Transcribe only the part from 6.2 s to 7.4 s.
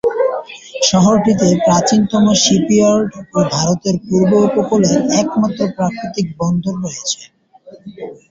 বন্দর রয়েছে।